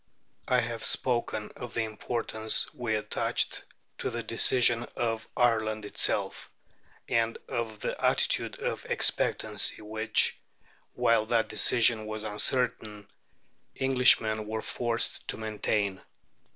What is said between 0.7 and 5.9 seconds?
spoken of the importance we attached to the decision of Ireland